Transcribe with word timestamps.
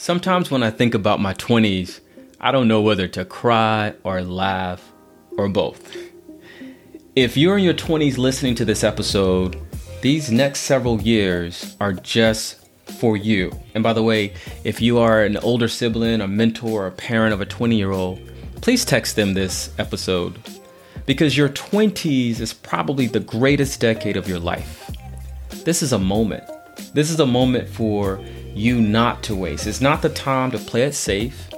Sometimes 0.00 0.48
when 0.48 0.62
I 0.62 0.70
think 0.70 0.94
about 0.94 1.18
my 1.18 1.34
20s, 1.34 1.98
I 2.40 2.52
don't 2.52 2.68
know 2.68 2.80
whether 2.80 3.08
to 3.08 3.24
cry 3.24 3.94
or 4.04 4.22
laugh 4.22 4.92
or 5.36 5.48
both. 5.48 5.92
If 7.16 7.36
you're 7.36 7.58
in 7.58 7.64
your 7.64 7.74
20s 7.74 8.16
listening 8.16 8.54
to 8.54 8.64
this 8.64 8.84
episode, 8.84 9.60
these 10.00 10.30
next 10.30 10.60
several 10.60 11.02
years 11.02 11.76
are 11.80 11.92
just 11.92 12.68
for 13.00 13.16
you. 13.16 13.50
And 13.74 13.82
by 13.82 13.92
the 13.92 14.04
way, 14.04 14.34
if 14.62 14.80
you 14.80 14.98
are 14.98 15.24
an 15.24 15.36
older 15.38 15.66
sibling, 15.66 16.20
a 16.20 16.28
mentor, 16.28 16.84
or 16.84 16.86
a 16.86 16.92
parent 16.92 17.34
of 17.34 17.40
a 17.40 17.46
20 17.46 17.76
year 17.76 17.90
old, 17.90 18.20
please 18.60 18.84
text 18.84 19.16
them 19.16 19.34
this 19.34 19.74
episode 19.80 20.38
because 21.06 21.36
your 21.36 21.48
20s 21.48 22.38
is 22.38 22.52
probably 22.52 23.08
the 23.08 23.18
greatest 23.18 23.80
decade 23.80 24.16
of 24.16 24.28
your 24.28 24.38
life. 24.38 24.92
This 25.64 25.82
is 25.82 25.92
a 25.92 25.98
moment. 25.98 26.44
This 26.94 27.10
is 27.10 27.18
a 27.18 27.26
moment 27.26 27.68
for 27.68 28.24
you 28.58 28.80
not 28.80 29.22
to 29.22 29.36
waste. 29.36 29.66
It's 29.66 29.80
not 29.80 30.02
the 30.02 30.08
time 30.08 30.50
to 30.50 30.58
play 30.58 30.82
it 30.82 30.94
safe. 30.94 31.48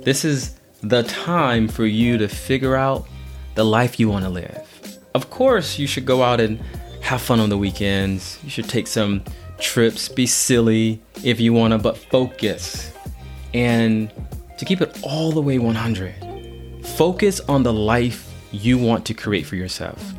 This 0.00 0.24
is 0.24 0.58
the 0.82 1.02
time 1.02 1.66
for 1.66 1.84
you 1.84 2.16
to 2.18 2.28
figure 2.28 2.76
out 2.76 3.08
the 3.56 3.64
life 3.64 3.98
you 3.98 4.08
want 4.08 4.24
to 4.24 4.30
live. 4.30 4.98
Of 5.14 5.30
course, 5.30 5.78
you 5.78 5.86
should 5.86 6.06
go 6.06 6.22
out 6.22 6.40
and 6.40 6.60
have 7.02 7.20
fun 7.20 7.40
on 7.40 7.48
the 7.48 7.58
weekends. 7.58 8.38
You 8.44 8.50
should 8.50 8.68
take 8.68 8.86
some 8.86 9.24
trips, 9.58 10.08
be 10.08 10.26
silly 10.26 11.02
if 11.24 11.40
you 11.40 11.52
want 11.52 11.72
to, 11.72 11.78
but 11.78 11.96
focus. 11.96 12.92
And 13.52 14.12
to 14.56 14.64
keep 14.64 14.80
it 14.80 14.98
all 15.02 15.32
the 15.32 15.42
way 15.42 15.58
100, 15.58 16.86
focus 16.86 17.40
on 17.40 17.64
the 17.64 17.72
life 17.72 18.32
you 18.52 18.78
want 18.78 19.04
to 19.06 19.14
create 19.14 19.44
for 19.46 19.56
yourself 19.56 20.14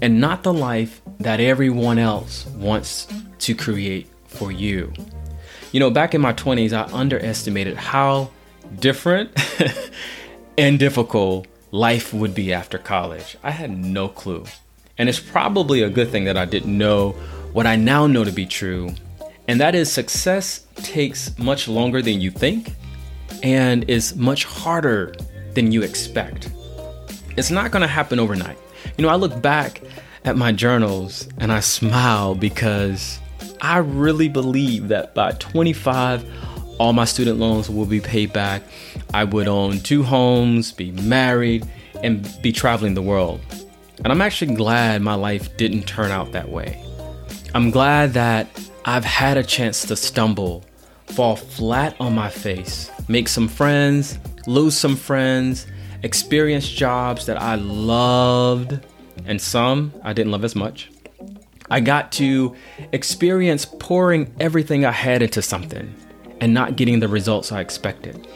and 0.00 0.18
not 0.18 0.42
the 0.42 0.52
life 0.52 1.02
that 1.18 1.40
everyone 1.40 1.98
else 1.98 2.46
wants 2.56 3.06
to 3.38 3.54
create 3.54 4.08
for 4.26 4.50
you. 4.50 4.92
You 5.74 5.80
know, 5.80 5.90
back 5.90 6.14
in 6.14 6.20
my 6.20 6.32
20s, 6.32 6.72
I 6.72 6.84
underestimated 6.96 7.76
how 7.76 8.30
different 8.78 9.36
and 10.56 10.78
difficult 10.78 11.48
life 11.72 12.14
would 12.14 12.32
be 12.32 12.52
after 12.52 12.78
college. 12.78 13.36
I 13.42 13.50
had 13.50 13.76
no 13.76 14.06
clue. 14.06 14.44
And 14.98 15.08
it's 15.08 15.18
probably 15.18 15.82
a 15.82 15.90
good 15.90 16.10
thing 16.10 16.26
that 16.26 16.36
I 16.36 16.44
didn't 16.44 16.78
know 16.78 17.10
what 17.52 17.66
I 17.66 17.74
now 17.74 18.06
know 18.06 18.22
to 18.22 18.30
be 18.30 18.46
true, 18.46 18.94
and 19.48 19.60
that 19.60 19.74
is 19.74 19.90
success 19.90 20.64
takes 20.76 21.36
much 21.40 21.66
longer 21.66 22.00
than 22.00 22.20
you 22.20 22.30
think 22.30 22.70
and 23.42 23.90
is 23.90 24.14
much 24.14 24.44
harder 24.44 25.12
than 25.54 25.72
you 25.72 25.82
expect. 25.82 26.52
It's 27.36 27.50
not 27.50 27.72
gonna 27.72 27.88
happen 27.88 28.20
overnight. 28.20 28.58
You 28.96 29.02
know, 29.02 29.08
I 29.08 29.16
look 29.16 29.42
back 29.42 29.82
at 30.24 30.36
my 30.36 30.52
journals 30.52 31.26
and 31.38 31.50
I 31.50 31.58
smile 31.58 32.36
because 32.36 33.18
I 33.64 33.78
really 33.78 34.28
believe 34.28 34.88
that 34.88 35.14
by 35.14 35.32
25, 35.32 36.22
all 36.78 36.92
my 36.92 37.06
student 37.06 37.38
loans 37.38 37.70
will 37.70 37.86
be 37.86 37.98
paid 37.98 38.30
back. 38.30 38.62
I 39.14 39.24
would 39.24 39.48
own 39.48 39.80
two 39.80 40.02
homes, 40.02 40.70
be 40.70 40.90
married, 40.90 41.66
and 42.02 42.30
be 42.42 42.52
traveling 42.52 42.92
the 42.92 43.00
world. 43.00 43.40
And 44.04 44.08
I'm 44.12 44.20
actually 44.20 44.54
glad 44.54 45.00
my 45.00 45.14
life 45.14 45.56
didn't 45.56 45.84
turn 45.84 46.10
out 46.10 46.32
that 46.32 46.50
way. 46.50 46.78
I'm 47.54 47.70
glad 47.70 48.12
that 48.12 48.48
I've 48.84 49.06
had 49.06 49.38
a 49.38 49.42
chance 49.42 49.86
to 49.86 49.96
stumble, 49.96 50.62
fall 51.06 51.34
flat 51.34 51.96
on 51.98 52.14
my 52.14 52.28
face, 52.28 52.90
make 53.08 53.28
some 53.28 53.48
friends, 53.48 54.18
lose 54.46 54.76
some 54.76 54.94
friends, 54.94 55.66
experience 56.02 56.68
jobs 56.68 57.24
that 57.24 57.40
I 57.40 57.54
loved, 57.54 58.78
and 59.24 59.40
some 59.40 59.94
I 60.02 60.12
didn't 60.12 60.32
love 60.32 60.44
as 60.44 60.54
much. 60.54 60.90
I 61.70 61.80
got 61.80 62.12
to 62.12 62.54
experience 62.92 63.64
pouring 63.64 64.34
everything 64.38 64.84
I 64.84 64.92
had 64.92 65.22
into 65.22 65.42
something 65.42 65.94
and 66.40 66.52
not 66.52 66.76
getting 66.76 67.00
the 67.00 67.08
results 67.08 67.52
I 67.52 67.60
expected. 67.60 68.26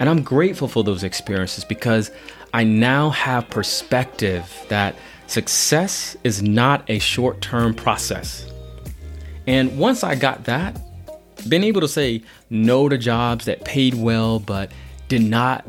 And 0.00 0.08
I'm 0.08 0.22
grateful 0.22 0.68
for 0.68 0.84
those 0.84 1.02
experiences 1.02 1.64
because 1.64 2.10
I 2.54 2.64
now 2.64 3.10
have 3.10 3.50
perspective 3.50 4.50
that 4.68 4.94
success 5.26 6.16
is 6.24 6.42
not 6.42 6.88
a 6.88 6.98
short 6.98 7.40
term 7.40 7.74
process. 7.74 8.50
And 9.46 9.78
once 9.78 10.02
I 10.04 10.14
got 10.14 10.44
that, 10.44 10.80
being 11.48 11.64
able 11.64 11.80
to 11.80 11.88
say 11.88 12.22
no 12.50 12.88
to 12.88 12.96
jobs 12.98 13.44
that 13.44 13.64
paid 13.64 13.94
well 13.94 14.38
but 14.38 14.72
did 15.08 15.22
not 15.22 15.66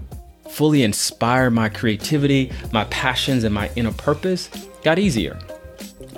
fully 0.50 0.84
inspire 0.84 1.50
my 1.50 1.70
creativity, 1.70 2.52
my 2.72 2.86
passions, 2.86 3.44
and 3.44 3.54
my 3.54 3.70
inner 3.76 3.94
purpose 3.94 4.50
got 4.84 5.00
easier. 5.00 5.40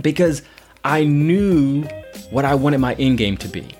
Because 0.01 0.41
I 0.83 1.03
knew 1.03 1.83
what 2.31 2.43
I 2.43 2.55
wanted 2.55 2.79
my 2.79 2.95
end 2.95 3.19
game 3.19 3.37
to 3.37 3.47
be. 3.47 3.75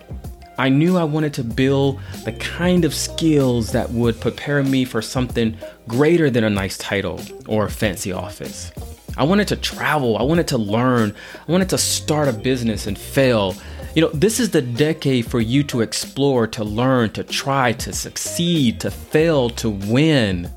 I 0.60 0.70
knew 0.70 0.98
I 0.98 1.04
wanted 1.04 1.34
to 1.36 1.44
build 1.44 2.00
the 2.26 2.34
kind 2.34 2.86
of 2.86 2.94
skills 2.94 3.72
that 3.72 3.90
would 3.90 4.20
prepare 4.20 4.62
me 4.62 4.86
for 4.86 5.02
something 5.02 5.58
greater 5.88 6.30
than 6.30 6.44
a 6.44 6.50
nice 6.50 6.78
title 6.78 7.20
or 7.48 7.66
a 7.66 7.72
fancy 7.72 8.12
office. 8.12 8.72
I 9.18 9.24
wanted 9.24 9.48
to 9.48 9.56
travel, 9.56 10.18
I 10.18 10.22
wanted 10.22 10.48
to 10.50 10.60
learn, 10.60 11.16
I 11.48 11.52
wanted 11.52 11.70
to 11.70 11.80
start 11.80 12.28
a 12.28 12.34
business 12.34 12.86
and 12.86 12.98
fail. 12.98 13.56
You 13.96 14.04
know, 14.04 14.10
this 14.10 14.40
is 14.40 14.52
the 14.52 14.62
decade 14.62 15.26
for 15.26 15.42
you 15.42 15.64
to 15.64 15.82
explore, 15.82 16.46
to 16.48 16.64
learn, 16.64 17.10
to 17.14 17.24
try, 17.24 17.74
to 17.74 17.92
succeed, 17.92 18.80
to 18.82 18.92
fail, 18.92 19.50
to 19.50 19.72
win. 19.72 20.52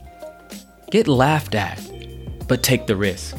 Get 0.90 1.08
laughed 1.08 1.54
at, 1.54 1.80
but 2.46 2.62
take 2.62 2.86
the 2.86 2.96
risk. 2.96 3.34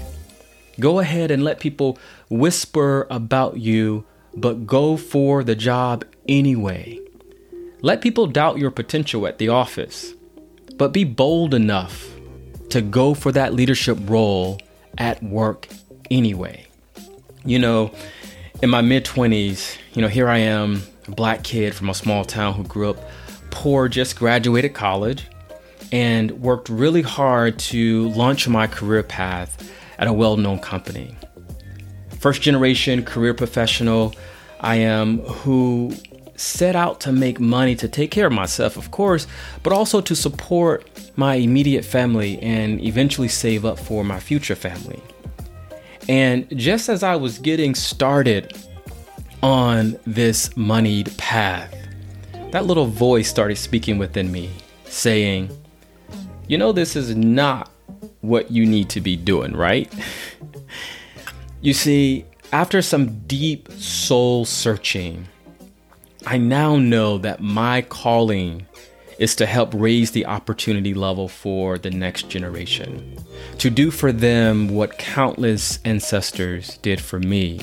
Go 0.79 0.99
ahead 0.99 1.31
and 1.31 1.43
let 1.43 1.59
people 1.59 1.97
whisper 2.29 3.07
about 3.09 3.57
you, 3.57 4.05
but 4.35 4.65
go 4.65 4.97
for 4.97 5.43
the 5.43 5.55
job 5.55 6.05
anyway. 6.27 6.99
Let 7.81 8.01
people 8.01 8.27
doubt 8.27 8.57
your 8.57 8.71
potential 8.71 9.27
at 9.27 9.37
the 9.37 9.49
office, 9.49 10.13
but 10.75 10.91
be 10.91 11.03
bold 11.03 11.53
enough 11.53 12.07
to 12.69 12.81
go 12.81 13.13
for 13.13 13.31
that 13.31 13.53
leadership 13.53 13.97
role 14.03 14.59
at 14.97 15.21
work 15.23 15.67
anyway. 16.09 16.65
You 17.45 17.59
know, 17.59 17.91
in 18.61 18.69
my 18.69 18.81
mid 18.81 19.05
20s, 19.05 19.77
you 19.93 20.01
know, 20.01 20.07
here 20.07 20.27
I 20.27 20.39
am, 20.39 20.81
a 21.07 21.11
black 21.11 21.43
kid 21.43 21.75
from 21.75 21.89
a 21.89 21.93
small 21.93 22.25
town 22.25 22.53
who 22.53 22.63
grew 22.63 22.89
up 22.89 22.97
poor, 23.51 23.87
just 23.87 24.17
graduated 24.17 24.73
college, 24.73 25.27
and 25.91 26.31
worked 26.41 26.67
really 26.67 27.01
hard 27.01 27.59
to 27.59 28.09
launch 28.09 28.47
my 28.47 28.67
career 28.67 29.03
path 29.03 29.71
at 29.97 30.07
a 30.07 30.13
well 30.13 30.37
known 30.37 30.59
company. 30.59 31.15
First 32.19 32.41
generation 32.41 33.03
career 33.03 33.33
professional, 33.33 34.15
I 34.59 34.75
am 34.75 35.19
who 35.19 35.93
set 36.37 36.75
out 36.75 36.99
to 37.01 37.11
make 37.11 37.39
money 37.39 37.75
to 37.75 37.87
take 37.87 38.11
care 38.11 38.27
of 38.27 38.33
myself, 38.33 38.77
of 38.77 38.91
course, 38.91 39.27
but 39.63 39.71
also 39.71 40.01
to 40.01 40.15
support 40.15 40.89
my 41.15 41.35
immediate 41.35 41.85
family 41.85 42.39
and 42.39 42.81
eventually 42.81 43.27
save 43.27 43.63
up 43.65 43.79
for 43.79 44.03
my 44.03 44.19
future 44.19 44.55
family. 44.55 45.01
And 46.07 46.47
just 46.57 46.89
as 46.89 47.03
I 47.03 47.15
was 47.15 47.39
getting 47.39 47.73
started 47.73 48.53
on 49.41 49.97
this 50.05 50.55
moneyed 50.55 51.15
path, 51.17 51.73
that 52.51 52.65
little 52.65 52.85
voice 52.85 53.27
started 53.27 53.57
speaking 53.57 53.97
within 53.97 54.31
me, 54.31 54.49
saying, 54.85 55.49
You 56.47 56.57
know, 56.57 56.71
this 56.71 56.95
is 56.95 57.15
not 57.15 57.71
what 58.27 58.51
you 58.51 58.65
need 58.65 58.89
to 58.89 59.01
be 59.01 59.15
doing, 59.15 59.55
right? 59.55 59.91
you 61.61 61.73
see, 61.73 62.25
after 62.51 62.81
some 62.81 63.19
deep 63.27 63.71
soul 63.73 64.45
searching, 64.45 65.27
I 66.25 66.37
now 66.37 66.77
know 66.77 67.17
that 67.19 67.41
my 67.41 67.81
calling 67.83 68.65
is 69.19 69.35
to 69.35 69.45
help 69.45 69.71
raise 69.73 70.11
the 70.11 70.25
opportunity 70.25 70.93
level 70.93 71.27
for 71.27 71.77
the 71.77 71.89
next 71.89 72.29
generation, 72.29 73.17
to 73.59 73.69
do 73.69 73.91
for 73.91 74.11
them 74.11 74.69
what 74.69 74.97
countless 74.97 75.79
ancestors 75.85 76.77
did 76.79 76.99
for 76.99 77.19
me, 77.19 77.61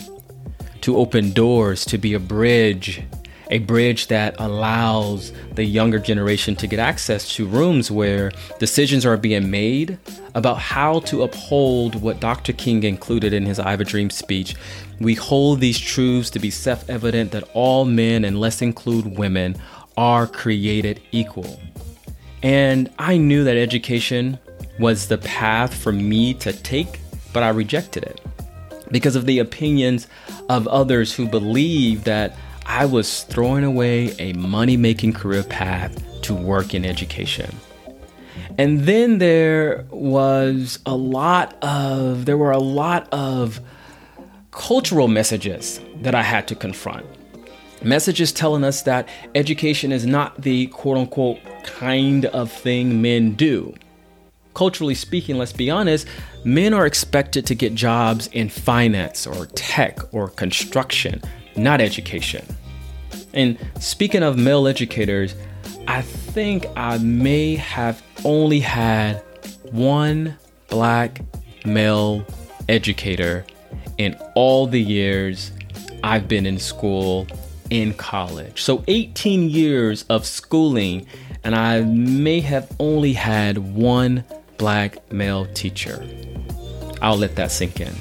to 0.81 0.97
open 0.97 1.33
doors, 1.33 1.85
to 1.85 1.99
be 1.99 2.15
a 2.15 2.21
bridge 2.21 3.03
a 3.53 3.59
bridge 3.59 4.07
that 4.07 4.35
allows 4.39 5.31
the 5.55 5.63
younger 5.63 5.99
generation 5.99 6.57
to 6.57 6.67
get 6.67 6.79
access 6.79 7.35
to 7.35 7.47
rooms 7.47 7.91
where 7.91 8.33
decisions 8.59 9.05
are 9.05 9.19
being 9.19 9.51
made 9.51 9.99
about 10.35 10.59
how 10.59 11.01
to 11.01 11.23
uphold 11.23 12.01
what 12.01 12.19
Dr. 12.19 12.55
King 12.55 12.83
included 12.83 13.35
in 13.35 13.45
his 13.45 13.59
I 13.59 13.71
Have 13.73 13.83
a 13.83 13.85
Dream 13.85 14.09
speech. 14.09 14.57
We 15.01 15.15
hold 15.15 15.61
these 15.61 15.79
truths 15.79 16.31
to 16.31 16.39
be 16.39 16.49
self 16.49 16.89
evident 16.89 17.31
that 17.33 17.45
all 17.53 17.85
men, 17.85 18.25
and 18.25 18.41
let's 18.41 18.63
include 18.63 19.19
women, 19.19 19.61
are 19.99 20.27
created 20.27 21.03
equal. 21.13 21.61
And 22.43 22.91
I 22.99 23.19
knew 23.19 23.45
that 23.45 23.59
education 23.59 24.39
was 24.79 25.09
the 25.09 25.19
path 25.19 25.75
for 25.75 25.93
me 25.93 26.33
to 26.35 26.55
take, 26.55 27.01
but 27.35 27.43
I 27.43 27.51
rejected 27.51 28.05
it 28.05 28.19
because 28.91 29.15
of 29.15 29.27
the 29.27 29.41
opinions 29.41 30.07
of 30.49 30.67
others 30.69 31.15
who 31.15 31.27
believe 31.27 32.05
that 32.05 32.35
I 32.67 32.87
was 32.87 33.25
throwing 33.25 33.65
away 33.65 34.15
a 34.19 34.33
money 34.35 34.77
making 34.77 35.15
career 35.15 35.43
path 35.43 36.03
to 36.23 36.35
work 36.35 36.75
in 36.75 36.85
education. 36.85 37.55
And 38.59 38.81
then 38.81 39.19
there 39.19 39.87
was 39.91 40.79
a 40.87 40.95
lot 40.95 41.57
of, 41.63 42.27
there 42.27 42.37
were 42.37 42.53
a 42.53 42.59
lot 42.59 43.09
of 43.13 43.61
cultural 44.51 45.09
messages 45.09 45.81
that 46.03 46.15
I 46.15 46.23
had 46.23 46.47
to 46.49 46.55
confront. 46.55 47.07
Messages 47.83 48.31
telling 48.31 48.63
us 48.63 48.83
that 48.83 49.09
education 49.35 49.91
is 49.91 50.07
not 50.07 50.43
the 50.43 50.69
quote 50.69 50.99
unquote 50.99 51.41
kind 51.65 52.27
of 52.27 52.53
thing 52.53 53.03
men 53.03 53.33
do. 53.33 53.75
Culturally 54.55 54.95
speaking, 54.95 55.39
let's 55.39 55.53
be 55.53 55.71
honest, 55.71 56.07
men 56.45 56.75
are 56.75 56.87
expected 56.87 57.47
to 57.47 57.55
get 57.55 57.75
jobs 57.75 58.29
in 58.29 58.51
finance 58.51 59.27
or 59.27 59.47
tech 59.47 59.99
or 60.13 60.29
construction, 60.29 61.23
not 61.57 61.81
education. 61.81 62.45
And 63.35 63.59
speaking 63.79 64.23
of 64.23 64.39
male 64.39 64.67
educators, 64.67 65.35
I 65.87 66.03
think 66.03 66.67
I 66.77 66.99
may 66.99 67.57
have 67.57 68.03
only 68.25 68.61
had 68.61 69.23
one 69.71 70.37
black 70.69 71.23
male 71.65 72.25
educator 72.69 73.45
in 73.99 74.15
all 74.35 74.67
the 74.67 74.81
years 74.81 75.53
I've 76.05 76.29
been 76.29 76.47
in 76.47 76.59
school 76.59 77.27
in 77.71 77.95
college. 77.95 78.61
So 78.61 78.85
18 78.87 79.49
years 79.49 80.05
of 80.05 80.27
schooling, 80.27 81.07
and 81.45 81.55
I 81.55 81.81
may 81.83 82.41
have 82.41 82.71
only 82.79 83.13
had 83.13 83.59
one 83.59 84.25
black 84.59 85.13
male 85.13 85.47
teacher. 85.55 86.05
I'll 87.01 87.17
let 87.17 87.37
that 87.37 87.51
sink 87.51 87.81
in. 87.81 87.95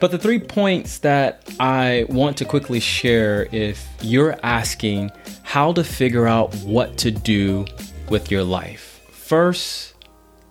But 0.00 0.10
the 0.10 0.18
three 0.18 0.38
points 0.38 0.98
that 0.98 1.48
I 1.58 2.06
want 2.08 2.36
to 2.38 2.44
quickly 2.44 2.80
share 2.80 3.48
if 3.52 3.86
you're 4.00 4.36
asking 4.42 5.10
how 5.42 5.72
to 5.72 5.84
figure 5.84 6.26
out 6.26 6.54
what 6.56 6.96
to 6.98 7.10
do 7.10 7.66
with 8.08 8.30
your 8.30 8.44
life. 8.44 9.00
First, 9.10 9.94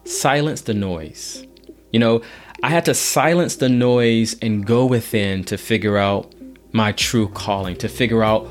silence 0.06 0.62
the 0.62 0.74
noise. 0.74 1.46
You 1.92 2.00
know, 2.00 2.22
I 2.64 2.70
had 2.70 2.86
to 2.86 2.94
silence 2.94 3.56
the 3.56 3.70
noise 3.70 4.36
and 4.42 4.66
go 4.66 4.86
within 4.86 5.44
to 5.46 5.58
figure 5.58 5.98
out 5.98 6.34
my 6.72 6.92
true 6.92 7.30
calling, 7.30 7.76
to 7.78 7.88
figure 7.88 8.24
out 8.24 8.48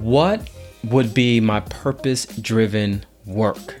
what 0.00 0.48
would 0.84 1.14
be 1.14 1.40
my 1.40 1.60
purpose 1.60 2.26
driven 2.26 3.04
work. 3.26 3.80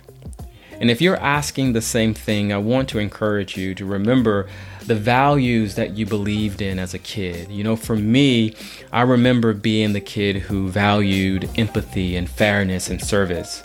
And 0.84 0.90
if 0.90 1.00
you're 1.00 1.16
asking 1.16 1.72
the 1.72 1.80
same 1.80 2.12
thing, 2.12 2.52
I 2.52 2.58
want 2.58 2.90
to 2.90 2.98
encourage 2.98 3.56
you 3.56 3.74
to 3.76 3.86
remember 3.86 4.48
the 4.84 4.94
values 4.94 5.76
that 5.76 5.96
you 5.96 6.04
believed 6.04 6.60
in 6.60 6.78
as 6.78 6.92
a 6.92 6.98
kid. 6.98 7.50
You 7.50 7.64
know, 7.64 7.74
for 7.74 7.96
me, 7.96 8.54
I 8.92 9.00
remember 9.00 9.54
being 9.54 9.94
the 9.94 10.02
kid 10.02 10.36
who 10.36 10.68
valued 10.68 11.48
empathy 11.56 12.16
and 12.16 12.28
fairness 12.28 12.90
and 12.90 13.00
service. 13.00 13.62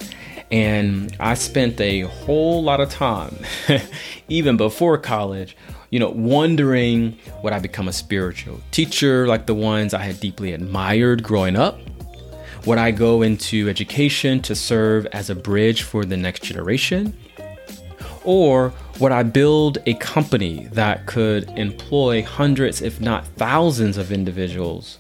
And 0.50 1.14
I 1.20 1.34
spent 1.34 1.82
a 1.82 2.04
whole 2.04 2.64
lot 2.64 2.80
of 2.80 2.90
time, 2.90 3.36
even 4.30 4.56
before 4.56 4.98
college, 4.98 5.58
you 5.90 6.00
know, 6.00 6.12
wondering 6.12 7.18
would 7.44 7.52
I 7.52 7.60
become 7.60 7.90
a 7.90 7.94
spiritual 7.94 8.62
teacher 8.72 9.28
like 9.28 9.46
the 9.46 9.56
ones 9.56 9.94
I 9.94 10.04
had 10.04 10.22
deeply 10.22 10.54
admired 10.54 11.22
growing 11.24 11.58
up? 11.58 11.82
Would 12.70 12.78
I 12.78 12.92
go 12.92 13.24
into 13.24 13.68
education 13.68 14.44
to 14.44 14.54
serve 14.54 15.08
as 15.08 15.32
a 15.32 15.34
bridge 15.34 15.82
for 15.82 16.06
the 16.06 16.16
next 16.16 16.44
generation? 16.44 17.18
Or 18.24 18.76
would 19.00 19.12
I 19.12 19.24
build 19.24 19.80
a 19.88 19.96
company 19.96 20.68
that 20.74 21.08
could 21.08 21.50
employ 21.58 22.22
hundreds, 22.22 22.84
if 22.84 23.02
not 23.02 23.26
thousands, 23.26 23.98
of 23.98 24.12
individuals? 24.12 25.00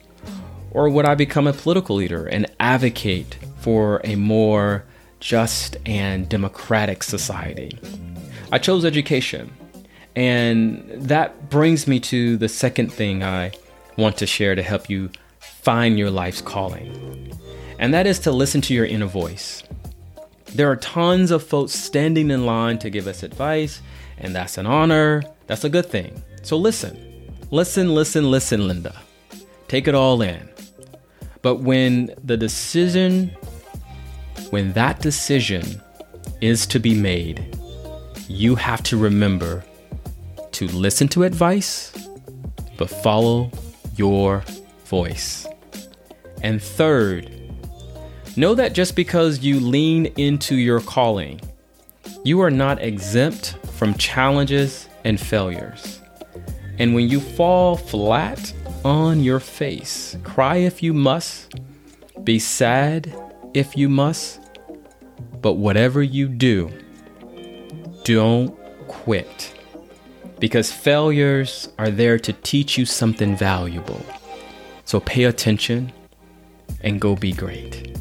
Or 0.71 0.89
would 0.89 1.05
I 1.05 1.13
become 1.13 1.45
a 1.45 1.53
political 1.53 1.97
leader 1.97 2.25
and 2.25 2.47
advocate 2.59 3.37
for 3.59 4.01
a 4.03 4.15
more 4.15 4.83
just 5.19 5.77
and 5.85 6.27
democratic 6.27 7.03
society? 7.03 7.77
I 8.51 8.57
chose 8.57 8.83
education. 8.83 9.53
And 10.15 10.89
that 10.89 11.51
brings 11.51 11.85
me 11.85 11.99
to 11.99 12.35
the 12.35 12.49
second 12.49 12.91
thing 12.91 13.21
I 13.21 13.51
want 13.95 14.17
to 14.17 14.25
share 14.25 14.55
to 14.55 14.63
help 14.63 14.89
you 14.89 15.11
find 15.39 15.99
your 15.99 16.09
life's 16.09 16.41
calling 16.41 17.28
and 17.79 17.93
that 17.93 18.05
is 18.05 18.19
to 18.19 18.31
listen 18.31 18.61
to 18.61 18.73
your 18.73 18.85
inner 18.85 19.07
voice. 19.07 19.63
There 20.53 20.69
are 20.69 20.75
tons 20.75 21.31
of 21.31 21.41
folks 21.43 21.71
standing 21.71 22.29
in 22.29 22.45
line 22.45 22.77
to 22.79 22.89
give 22.89 23.07
us 23.07 23.23
advice, 23.23 23.81
and 24.17 24.35
that's 24.35 24.57
an 24.57 24.65
honor. 24.65 25.23
That's 25.47 25.63
a 25.63 25.69
good 25.69 25.85
thing. 25.85 26.21
So 26.43 26.57
listen. 26.57 26.97
Listen, 27.51 27.95
listen, 27.95 28.29
listen, 28.29 28.67
Linda. 28.67 28.95
Take 29.67 29.87
it 29.87 29.95
all 29.95 30.21
in. 30.21 30.49
But 31.41 31.61
when 31.61 32.13
the 32.23 32.37
decision, 32.37 33.29
when 34.49 34.73
that 34.73 34.99
decision 34.99 35.81
is 36.41 36.67
to 36.67 36.79
be 36.79 36.93
made, 36.93 37.57
you 38.27 38.55
have 38.55 38.83
to 38.83 38.97
remember 38.97 39.63
to 40.51 40.67
listen 40.67 41.07
to 41.09 41.23
advice, 41.23 41.93
but 42.77 42.89
follow 42.89 43.49
your 43.95 44.43
voice. 44.85 45.47
And 46.43 46.61
third, 46.61 47.38
Know 48.39 48.55
that 48.55 48.71
just 48.71 48.95
because 48.95 49.39
you 49.39 49.59
lean 49.59 50.05
into 50.15 50.55
your 50.55 50.79
calling, 50.79 51.41
you 52.23 52.39
are 52.39 52.49
not 52.49 52.81
exempt 52.81 53.57
from 53.73 53.95
challenges 53.95 54.87
and 55.03 55.19
failures. 55.19 55.99
And 56.77 56.95
when 56.95 57.09
you 57.09 57.19
fall 57.19 57.75
flat 57.75 58.53
on 58.85 59.21
your 59.25 59.41
face, 59.41 60.15
cry 60.23 60.55
if 60.55 60.81
you 60.81 60.93
must, 60.93 61.53
be 62.23 62.39
sad 62.39 63.13
if 63.53 63.75
you 63.75 63.89
must, 63.89 64.39
but 65.41 65.55
whatever 65.55 66.01
you 66.01 66.29
do, 66.29 66.71
don't 68.05 68.57
quit. 68.87 69.53
Because 70.39 70.71
failures 70.71 71.67
are 71.77 71.91
there 71.91 72.17
to 72.19 72.31
teach 72.31 72.77
you 72.77 72.85
something 72.85 73.35
valuable. 73.35 74.01
So 74.85 75.01
pay 75.01 75.25
attention 75.25 75.91
and 76.79 77.01
go 77.01 77.17
be 77.17 77.33
great. 77.33 77.97